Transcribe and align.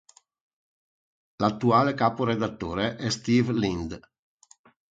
L'attuale 1.35 1.93
capo 1.93 2.23
redattore 2.23 2.95
è 2.95 3.11
Steve 3.11 3.53
Linde. 3.53 3.99